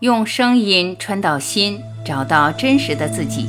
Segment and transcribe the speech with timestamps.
[0.00, 3.48] 用声音穿到心，找到真实的自己。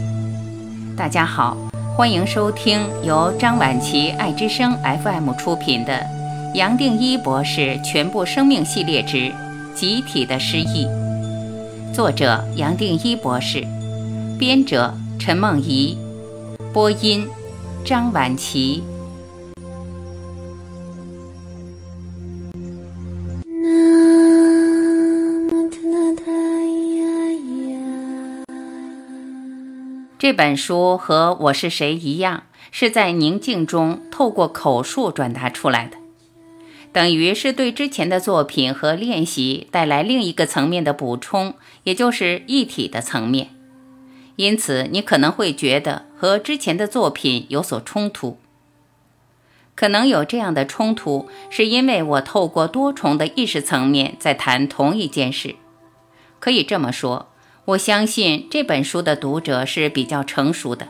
[0.97, 1.55] 大家好，
[1.95, 5.93] 欢迎收听由张晚琪爱之声 FM 出品的
[6.55, 9.31] 《杨定一博士全部生命系列之
[9.75, 10.85] 集体的失忆》，
[11.93, 13.63] 作者杨定一博士，
[14.39, 15.95] 编者陈梦怡，
[16.73, 17.27] 播音
[17.85, 18.83] 张晚琪。
[30.29, 35.97] 这本书和我是谁一样，是在宁静中透过口述转达出来的，
[36.93, 43.49] 等于是对之前的作品和练习带来另一个层面的补充，也就是一体的层面。
[44.35, 48.37] 因此，你可能会觉得和之前的作品有所冲突。
[49.73, 55.55] 可能有这样的冲突，是因为我透过多重的意识层面在谈同一件事。
[56.39, 57.28] 可以这么说。
[57.69, 60.87] 我相信这本书的读者是比较成熟的，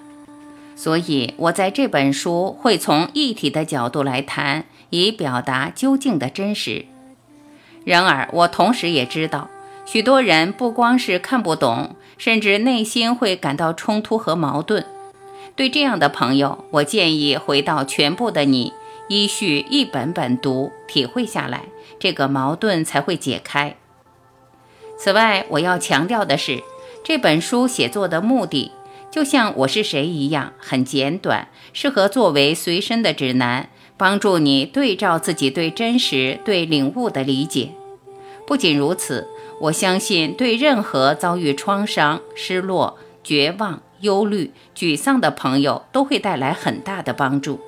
[0.78, 6.86] 所以我在这本书会从一体的角度来谈，以表达究竟的真实。
[7.84, 9.50] 然而，我同时也知道，
[9.86, 14.86] 许多人不光是看不懂，甚至内心会感到冲突和矛盾。
[15.58, 18.72] 对这样的朋友，我建议回到全部的你，
[19.10, 21.64] 依序一本本读，体会下来，
[22.00, 23.76] 这个矛盾才会解开。
[25.02, 26.62] 此外，我要强调的是，
[27.06, 28.74] 这本书写作的目的，
[29.10, 37.70] 就像我是谁一样，很简短，适合作为随身的指南，帮助你对照自己对真实、对领悟的理解。
[38.46, 39.30] 不仅如此，
[39.62, 47.62] 我相信对任何遭遇创伤、失落、绝望、忧虑、沮丧的朋友，都会带来很大的帮助。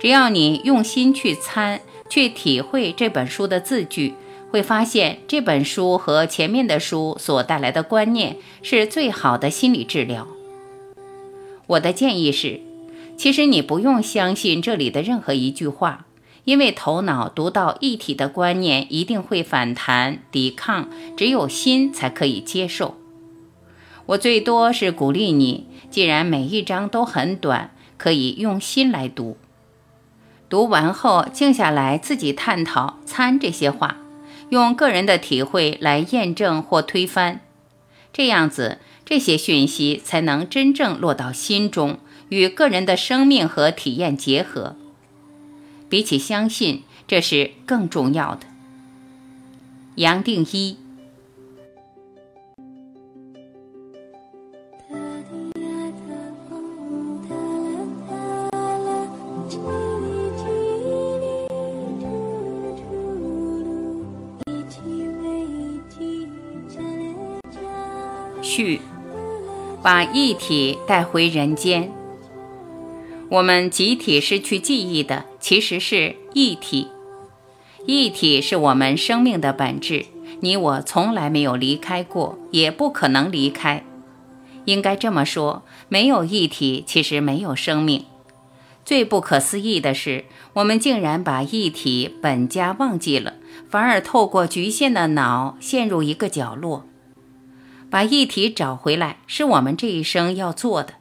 [0.00, 4.14] 只要你用心去参，去体会这本书的字句。
[4.54, 10.28] 会发现这本书和前面的书所带来的观念是最好的心理治疗。
[11.66, 12.60] 我的建议是，
[13.16, 16.06] 其实你不用相信这里的任何一句话，
[16.44, 22.94] 因为头脑读到一体的观念一定会反弹抵抗，只有心才可以接受。
[24.06, 29.36] 我最多是鼓励你，既然每一章都很短，可以用心来读。
[30.48, 33.96] 读完后静下来自己探讨参这些话。
[34.54, 37.40] 用个人的体会来验证或推翻，
[38.12, 41.98] 这样子这些讯息才能真正落到心中，
[42.28, 44.76] 与个人的生命和体验结合。
[45.88, 48.46] 比起相信，这是更重要的。
[49.96, 50.83] 杨定一。
[68.54, 68.80] 去，
[69.82, 71.90] 把一体带回人间。
[73.28, 76.86] 我们集体失去记忆的，其实是一体。
[77.84, 80.06] 一体是我们生命的本质。
[80.38, 83.82] 你我从来没有离开过，也不可能离开。
[84.66, 88.04] 应该这么说，没有一体，其实没有生命。
[88.84, 93.34] 最不可思议的是，我们竟然把一体本家忘记了，
[93.68, 96.84] 反而透过局限的脑陷入一个角落。
[97.94, 100.94] 把一体找回来，是我们这一生要做的。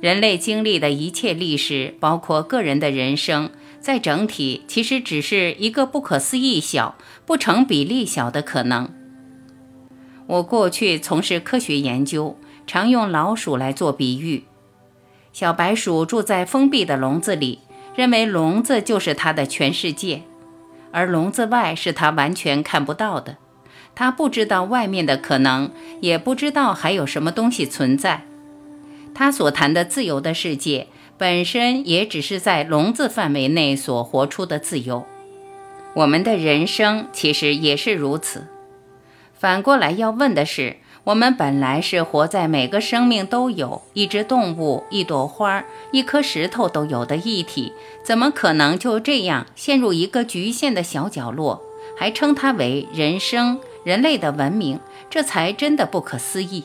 [0.00, 3.50] 人类经历的一切历史，包括个人的人生，
[3.80, 6.94] 在整体其实只是一个不可思议小、
[7.26, 8.94] 不成比例小的可能。
[10.28, 14.44] 我过去从事科学研究，常用老鼠来做比喻。
[15.32, 17.58] 小白鼠住在封闭的笼子里，
[17.96, 20.22] 认为笼子就是它的全世界，
[20.92, 23.38] 而笼子外是它完全看不到的。
[23.94, 25.70] 他不知道外面的可能，
[26.00, 28.24] 也不知道还有什么东西存在。
[29.14, 30.86] 他所谈的自由的世界，
[31.18, 35.04] 本身也只是在笼子范围内所活出的自由。
[35.94, 38.46] 我们的人生其实也是如此。
[39.34, 51.60] 反过来要问的是：我们本来是活在每个生命都有一只动物、一朵花、一颗石头都有的一体，怎么可能就这样陷入一个局限的小角落，
[51.98, 53.60] 还称它为人生？
[53.84, 54.80] 人类的文明，
[55.10, 56.64] 这才真的不可思议。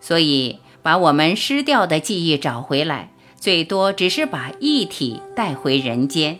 [0.00, 6.38] 所以，把我们失掉的记忆找回来，最多只是把一体带回人间。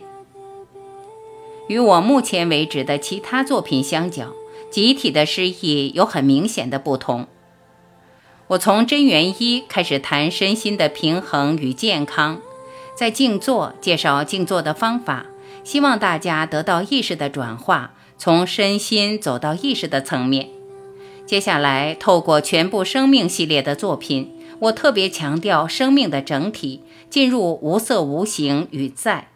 [1.68, 4.34] 与我目前为止的其他作品相较，
[4.70, 7.26] 集体的失忆有很明显的不同。
[8.48, 12.42] 我从真元一开始谈身心的平衡与健康，
[12.94, 15.24] 在静坐介绍静坐的方法，
[15.64, 17.93] 希望大家得到意识的转化。
[18.16, 20.48] 从身心走到意识的层面。
[21.26, 24.30] 接下来，透过全部生命系列的作品，
[24.60, 29.28] 我特别强调生命的整体，进入无色无形与在，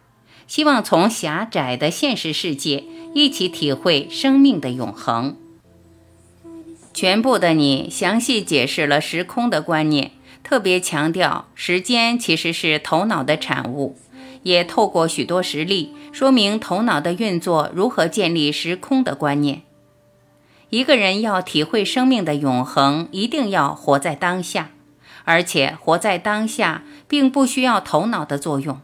[0.47, 2.83] 希望从狭窄的现实世界
[3.13, 5.35] 一起体会生命的永恒。
[6.93, 10.11] 全部的你详细解释了时空的观念，
[10.43, 13.95] 特别强调时间其实是头脑的产物，
[14.43, 19.63] 也透过许多实例说明头脑的运作如何建立时空的观念。
[20.69, 24.71] 一个人要体会生命的永恒，一定要活在当下，
[25.23, 28.79] 而且活在当下并不需要头脑的作用。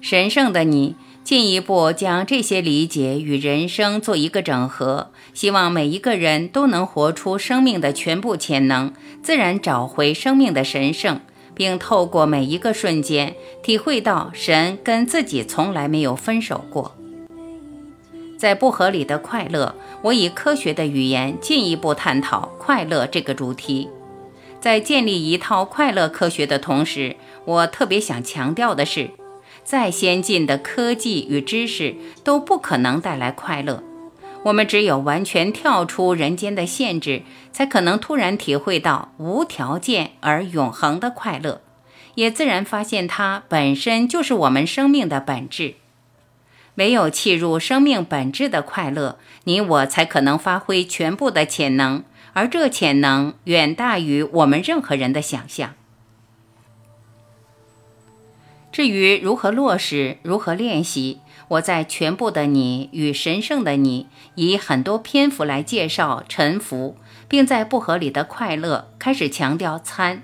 [0.00, 0.96] 神圣的你。
[1.24, 8.92] 进一步将这些理解与人生做一个整合，希望每一个人都能活出生命的全部潜能，
[9.22, 11.22] 自然找回生命的神圣，
[11.54, 16.94] 并透过每一个瞬间体会到神跟自己从来没有分手过。
[18.36, 23.88] 在不合理的快乐，我以科学的语言进一步探讨快乐这个主题。
[24.60, 29.10] 在建立一套快乐科学的同时，我特别想强调的是。
[29.62, 33.82] 再先进的科技与知识都不可能带来快乐。
[34.44, 41.62] 我们只有完全跳出人间的限制，才可能突然体会到无条件而永恒的快乐，
[42.14, 45.76] 也自然发现它本身就是我们生命的本质。
[46.74, 55.74] 唯有契入生命本质的快乐，你我才可能发挥全部的潜能，而这潜能远大于我们任何人的想象。
[58.72, 66.96] 至于如何落实、如何练习，我在全部的你与神圣的你以很多篇幅来介绍沉浮，
[67.28, 70.22] 并在不合理的快乐开始强调参，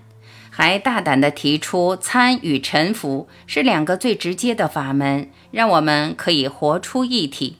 [0.50, 7.56] 还大胆地提出参与沉浮是两个最直接的法门，让我们可以活出一体。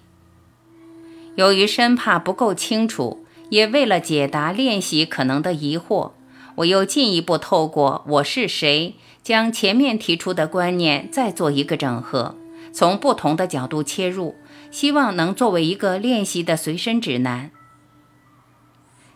[1.36, 6.12] 由于生怕不够清楚，也为了解答练习可能的疑惑，
[6.56, 8.94] 我又进一步透过我是谁。
[9.22, 12.36] 将前面提出的观念再做一个整合，
[12.72, 14.36] 从不同的角度切入，
[14.70, 17.50] 希望能作为一个练习的随身指南。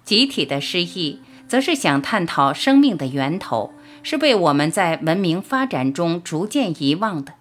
[0.04, 3.72] 集体的诗意，则是想探讨生命的源头，
[4.02, 7.34] 是被我们在文明发展中逐渐遗忘的。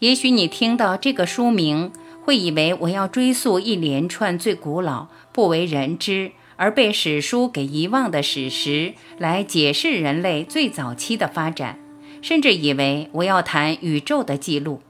[0.00, 6.32] 也许你听到这个书名，会以为我要追溯一连串最古老、不为人知。
[6.56, 11.78] 而被史书给遗忘的史实来解释人类最早期的发展，
[12.22, 14.80] 甚至以为我要谈宇宙的记录，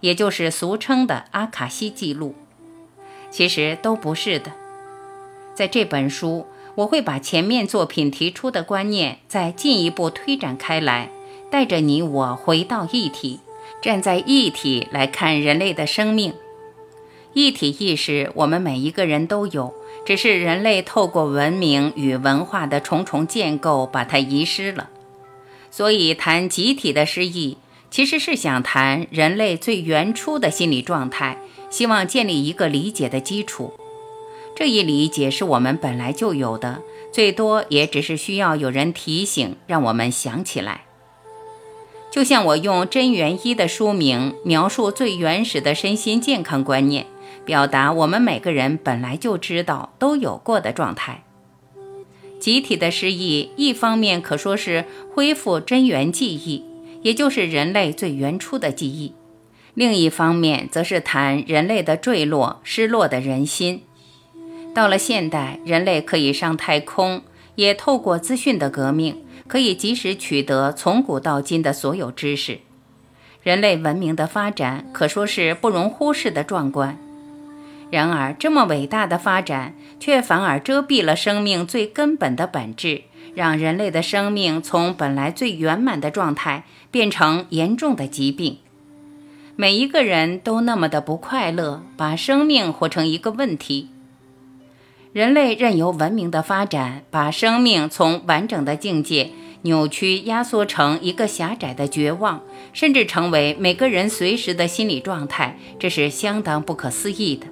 [0.00, 2.34] 也就是俗称的阿卡西记录。
[3.30, 4.52] 其实都不是的。
[5.54, 6.46] 在这本书，
[6.76, 11.10] 我会把前面作品提出的观念再进一步推展开来，
[11.50, 13.40] 带着你我回到一体，
[13.82, 16.32] 站在一体来看人类的生命。
[17.34, 19.74] 一体意识，我们每一个人都有。
[20.06, 24.88] 只是人类透过文明与文化的重重建构，把它遗失了。
[25.78, 27.56] 所以谈集体的失忆，
[27.88, 31.38] 其实是想谈人类最原初的心理状态，
[31.70, 33.72] 希望建立一个理解的基础。
[34.56, 36.82] 这一理解是我们本来就有的，
[37.12, 40.80] 最多也只是需要有人提醒，让我们想起来。
[42.10, 47.06] 就像我用真元一的书名描述最原始的身心健康观念。
[47.44, 51.22] 表达我们每个人本来就知道都有过的状态。
[52.38, 56.64] 集体的失忆，一方面可说是恢复真源记忆，
[57.02, 59.12] 也就是人类最原初的记忆；
[59.74, 63.82] 另一方面，则是谈人类的坠落、失落的人心。
[64.74, 67.22] 到了现代，人类可以上太空，
[67.56, 69.16] 也透过资讯的革命，
[69.48, 72.60] 可以及时取得从古到今的所有知识。
[73.42, 76.98] 人类文明的发展，可说是不容忽视的壮观。
[77.90, 83.02] 然而，这么伟大的发展，却反而遮蔽了生命最根本的本质，
[83.34, 88.58] 让人类的生命从本来最圆满的状态变成严重的疾病。
[89.56, 93.88] 每一个人都那么的不快乐，把生命活成一个问题。
[95.14, 99.30] 人类任由文明的发展，把生命从完整的境界
[99.62, 102.42] 扭曲、压缩成一个狭窄的绝望，
[102.74, 107.46] 甚至成为每个人随时的心理状态，这是相当不可思议的。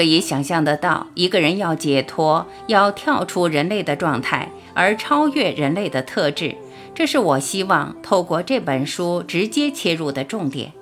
[0.00, 6.56] 可以想象得到，一个人要解脱，要跳出人类的状态，而超越人类的特质，
[6.94, 10.72] 这是我希望透过这本书直接切入的重点。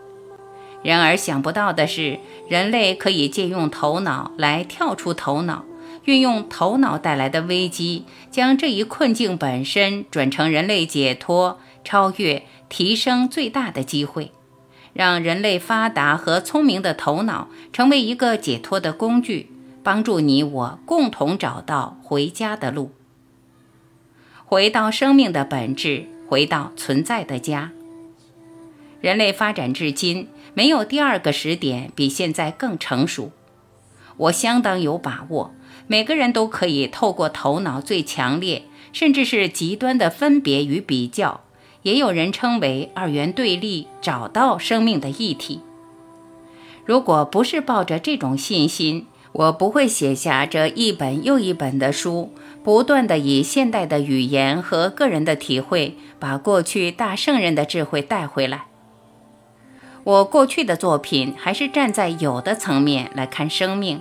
[0.84, 5.64] 然而，想不到的是，人类可以借用头脑来跳出头脑，
[6.04, 14.30] 运用头脑带来的危机，将这一困境本身转成人类解脱、超越、提升最大的机会。
[14.98, 19.48] 让人类发达和聪明的头脑成为一个解脱的工具，
[19.84, 22.90] 帮助你我共同找到回家的路，
[24.44, 27.70] 回到生命的本质，回到存在的家。
[29.00, 33.30] 人类发展至今，没有第二个时点比现在更成熟。
[34.16, 35.54] 我相当有把握，
[35.86, 41.42] 每个人都可以透过头脑最强烈，甚至是极端的分别与比较。
[41.82, 45.60] 也有人称为二元对立，找到生命的一体。
[46.84, 52.32] 如果不是抱着这种信心，我不会写下这一本又一本的书，
[52.64, 58.64] 不断的以现代的语言和个人的体会，把过去大圣人的智慧带回来。
[60.04, 64.00] 我过去的作品还是站在有的层面来看生命，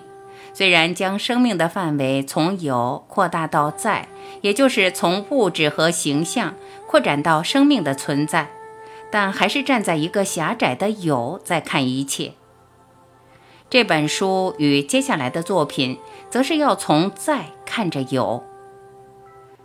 [0.57, 4.07] 虽然将生命的范围从有扩大到在，
[4.41, 6.55] 也就是从物质和形象。
[6.87, 8.49] 扩展到生命的存在，
[9.11, 12.33] 但还是站在一个狭窄的有在看一切。
[13.69, 15.99] 这本书与接下来的作品，
[16.31, 18.43] 则是要从在看着有。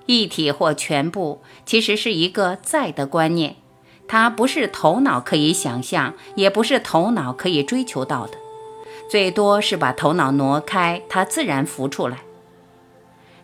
[0.04, 3.56] 一体或全部，其实是一个在的观念，
[4.06, 8.36] 它不是头脑可以想象，也不是头脑可以追求到的，
[9.08, 12.18] 最多是把头脑挪开，它自然浮出来。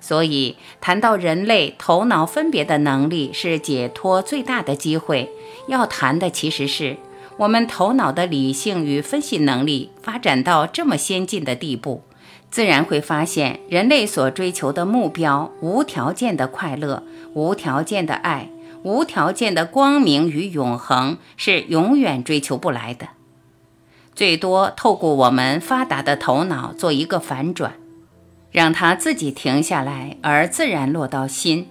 [0.00, 5.31] 所以，谈到人类头脑分别的能力是解脱最大的机会，
[5.67, 6.97] 要谈的其实是
[7.37, 12.05] 我们头脑的理性与分析能力发展到这么先进的地步，
[12.50, 17.03] 自然会发现人类所追求的目标——无条件的快乐、
[17.35, 18.49] 无条件的爱、
[18.85, 23.09] 无条件的光明与永恒，是永远追求不来的。
[24.19, 27.75] 最多透过我们发达的头脑做一个反转。
[28.51, 31.69] 让它自己停下来，而自然落到心。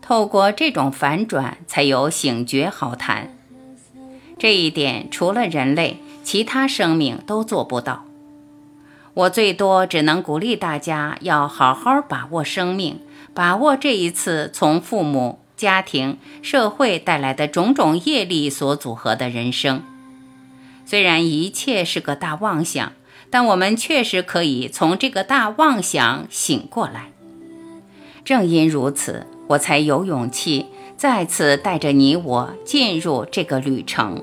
[0.00, 3.36] 透过这种反转，才有醒觉好谈。
[4.38, 8.06] 这一点，除了人类，其他生命都做不到。
[9.12, 12.98] 我最多只能鼓励大家要好好把握生命，
[13.34, 19.82] 把握这一次从父母、家庭、社会带来的种种业力所组合的人生。
[20.92, 22.92] 虽然一切是个大妄想。
[23.30, 27.12] 但我们确实可以从这个大妄想醒过来。
[28.26, 30.66] 正因如此，我才有勇气
[30.98, 34.22] 再次带着你我进入这个旅程。